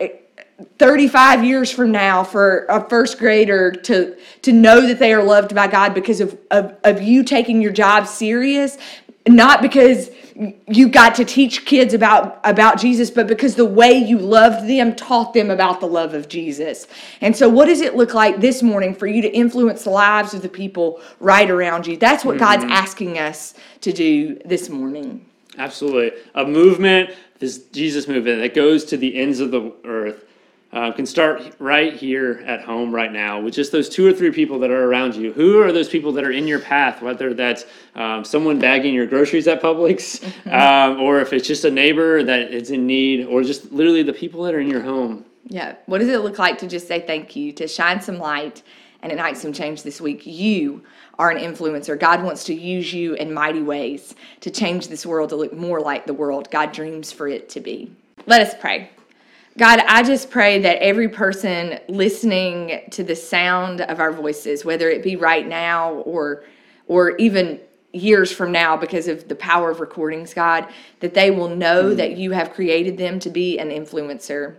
35 0.79 1.45
years 1.45 1.71
from 1.71 1.93
now 1.93 2.25
for 2.25 2.65
a 2.69 2.89
first 2.89 3.19
grader 3.19 3.71
to 3.71 4.17
to 4.43 4.53
know 4.53 4.87
that 4.87 4.99
they 4.99 5.13
are 5.13 5.23
loved 5.23 5.55
by 5.55 5.67
God 5.67 5.93
because 5.93 6.21
of, 6.21 6.39
of, 6.51 6.75
of 6.83 7.03
you 7.03 7.23
taking 7.23 7.61
your 7.61 7.73
job 7.73 8.07
serious, 8.07 8.79
not 9.27 9.63
because 9.63 10.11
you 10.69 10.89
got 10.89 11.15
to 11.15 11.25
teach 11.25 11.65
kids 11.65 11.95
about 11.95 12.39
about 12.45 12.79
Jesus 12.79 13.11
but 13.11 13.27
because 13.27 13.55
the 13.55 13.65
way 13.65 13.93
you 13.93 14.19
loved 14.19 14.69
them 14.69 14.95
taught 14.95 15.33
them 15.33 15.51
about 15.51 15.81
the 15.81 15.87
love 15.87 16.15
of 16.15 16.29
Jesus. 16.29 16.87
And 17.21 17.35
so 17.35 17.49
what 17.49 17.67
does 17.67 17.81
it 17.81 17.97
look 17.97 18.15
like 18.15 18.41
this 18.41 18.63
morning 18.63 18.95
for 18.95 19.07
you 19.07 19.23
to 19.23 19.33
influence 19.33 19.85
the 19.85 19.91
lives 19.91 20.35
of 20.35 20.43
the 20.43 20.49
people 20.49 21.01
right 21.21 21.51
around 21.51 21.87
you? 21.87 21.97
That's 21.97 22.25
what 22.25 22.37
mm-hmm. 22.37 22.61
God's 22.61 22.73
asking 22.73 23.19
us 23.19 23.55
to 23.81 23.93
do 23.93 24.39
this 24.45 24.69
morning. 24.69 25.25
Absolutely. 25.59 26.21
A 26.35 26.45
movement, 26.45 27.11
this 27.39 27.59
Jesus 27.69 28.07
movement 28.07 28.43
that 28.43 28.55
goes 28.55 28.85
to 28.87 28.97
the 28.97 29.17
ends 29.17 29.41
of 29.41 29.51
the 29.51 29.73
earth 29.85 30.26
uh, 30.77 30.93
can 30.93 31.07
start 31.07 31.55
right 31.59 31.95
here 31.95 32.45
at 32.47 32.61
home 32.61 32.95
right 32.95 33.11
now 33.11 33.41
with 33.41 33.55
just 33.55 33.73
those 33.73 33.89
two 33.89 34.07
or 34.07 34.13
three 34.13 34.31
people 34.31 34.59
that 34.59 34.71
are 34.71 34.85
around 34.85 35.17
you. 35.17 35.33
Who 35.33 35.59
are 35.63 35.73
those 35.73 35.89
people 35.89 36.13
that 36.13 36.23
are 36.23 36.33
in 36.33 36.47
your 36.47 36.61
path, 36.61 37.01
whether 37.01 37.33
that's 37.33 37.65
um, 37.95 38.27
someone 38.27 38.59
bagging 38.59 38.93
your 38.93 39.07
groceries 39.07 39.49
at 39.49 39.63
Publix, 39.63 40.23
um, 40.53 41.01
or 41.01 41.21
if 41.21 41.33
it's 41.33 41.49
just 41.49 41.65
a 41.65 41.71
neighbor 41.71 42.23
that 42.23 42.53
is 42.53 42.71
in 42.71 42.87
need, 42.87 43.25
or 43.25 43.43
just 43.43 43.73
literally 43.73 44.03
the 44.03 44.13
people 44.13 44.43
that 44.43 44.55
are 44.55 44.61
in 44.61 44.69
your 44.69 44.83
home. 44.83 45.25
Yeah. 45.49 45.77
What 45.87 46.01
does 46.01 46.09
it 46.09 46.19
look 46.19 46.39
like 46.39 46.59
to 46.59 46.67
just 46.67 46.87
say 46.87 47.01
thank 47.01 47.35
you, 47.35 47.53
to 47.55 47.67
shine 47.67 48.03
some 48.03 48.19
light 48.19 48.63
and 49.01 49.11
ignite 49.11 49.39
some 49.39 49.55
change 49.55 49.83
this 49.83 49.99
week? 49.99 50.27
You 50.27 50.83
are 51.19 51.31
an 51.31 51.39
influencer. 51.39 51.99
God 51.99 52.23
wants 52.23 52.45
to 52.45 52.55
use 52.55 52.93
you 52.93 53.15
in 53.15 53.33
mighty 53.33 53.63
ways 53.63 54.15
to 54.41 54.51
change 54.51 54.89
this 54.89 55.07
world 55.07 55.31
to 55.31 55.37
look 55.37 55.55
more 55.55 55.81
like 55.81 56.05
the 56.05 56.13
world 56.13 56.51
God 56.51 56.73
dreams 56.73 57.13
for 57.13 57.29
it 57.29 57.49
to 57.49 57.61
be. 57.61 57.91
Let 58.27 58.43
us 58.43 58.55
pray. 58.61 58.91
God, 59.59 59.81
I 59.89 60.03
just 60.03 60.31
pray 60.31 60.61
that 60.61 60.83
every 60.83 61.09
person 61.09 61.79
listening 61.89 62.83
to 62.91 63.03
the 63.03 63.17
sound 63.17 63.81
of 63.81 64.01
our 64.01 64.13
voices, 64.13 64.67
whether 64.67 64.91
it 64.91 65.03
be 65.03 65.17
right 65.17 65.47
now 65.47 65.93
or 65.93 66.45
or 66.89 67.17
even 67.17 67.61
years 67.93 68.31
from 68.31 68.53
now 68.53 68.77
because 68.77 69.09
of 69.09 69.29
the 69.29 69.35
power 69.35 69.71
of 69.71 69.81
recordings, 69.81 70.35
God, 70.35 70.69
that 71.01 71.15
they 71.15 71.31
will 71.31 71.49
know 71.49 71.85
mm-hmm. 71.85 71.97
that 71.97 72.19
you 72.19 72.33
have 72.33 72.53
created 72.53 72.99
them 72.99 73.19
to 73.21 73.31
be 73.31 73.59
an 73.59 73.71
influencer, 73.71 74.57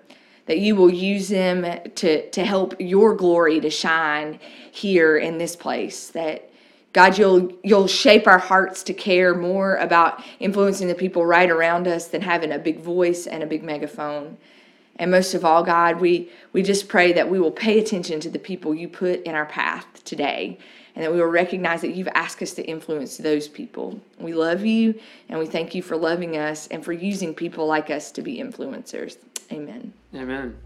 that 0.48 0.58
you 0.58 0.76
will 0.76 0.90
use 0.90 1.30
them 1.30 1.62
to 1.94 2.28
to 2.32 2.44
help 2.44 2.74
your 2.80 3.14
glory 3.14 3.60
to 3.60 3.70
shine 3.70 4.40
here 4.72 5.18
in 5.18 5.38
this 5.38 5.56
place, 5.56 6.10
that 6.10 6.50
God, 6.94 7.20
you'll 7.20 7.52
you'll 7.64 7.88
shape 7.88 8.26
our 8.26 8.40
hearts 8.40 8.82
to 8.82 8.94
care 8.96 9.36
more 9.36 9.76
about 9.76 10.24
influencing 10.40 10.88
the 10.88 10.96
people 10.96 11.24
right 11.24 11.52
around 11.52 11.88
us 11.88 12.08
than 12.08 12.22
having 12.22 12.52
a 12.52 12.58
big 12.58 12.80
voice 12.80 13.28
and 13.28 13.44
a 13.44 13.46
big 13.46 13.64
megaphone. 13.64 14.38
And 15.00 15.12
most 15.12 15.34
of 15.34 15.46
all, 15.46 15.64
God, 15.64 16.00
we, 16.00 16.30
we 16.54 16.64
just 16.64 16.88
pray 16.88 17.14
that 17.14 17.30
we 17.30 17.40
will 17.40 17.52
pay 17.52 17.80
attention 17.80 18.20
to 18.22 18.30
the 18.30 18.40
people 18.40 18.74
you 18.74 18.88
put 18.88 19.22
in 19.24 19.36
our 19.36 19.46
path 19.46 19.86
today 20.04 20.58
and 20.96 21.04
that 21.04 21.12
we 21.12 21.20
will 21.20 21.28
recognize 21.28 21.82
that 21.82 21.96
you've 21.96 22.08
asked 22.16 22.42
us 22.42 22.54
to 22.56 22.64
influence 22.64 23.18
those 23.18 23.48
people. 23.48 24.00
We 24.18 24.34
love 24.34 24.66
you 24.66 25.00
and 25.30 25.38
we 25.38 25.46
thank 25.46 25.76
you 25.76 25.84
for 25.84 25.96
loving 25.96 26.38
us 26.38 26.68
and 26.68 26.84
for 26.84 26.92
using 26.92 27.36
people 27.36 27.68
like 27.68 27.92
us 27.92 28.12
to 28.14 28.24
be 28.24 28.38
influencers. 28.38 29.18
Amen. 29.52 29.94
Amen. 30.16 30.58